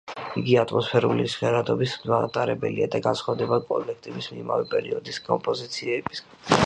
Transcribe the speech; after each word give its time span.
იგი 0.39 0.53
ატმოსფერული 0.59 1.25
ჟღერადობის 1.33 1.93
მატარებელია 2.13 2.87
და 2.95 3.03
განსხვავდება 3.09 3.61
კოლექტივის 3.69 4.31
იმავე 4.39 4.67
პერიოდის 4.73 5.25
კომპოზიციებისგან. 5.29 6.39